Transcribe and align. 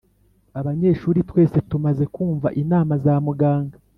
Abanyeshuri 0.59 1.19
twese 1.29 1.57
tumaze 1.69 2.03
kumva 2.13 2.47
inama 2.61 2.93
za 3.03 3.15
muganga 3.25 3.77